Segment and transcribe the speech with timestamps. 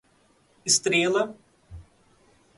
[0.65, 1.23] Estrela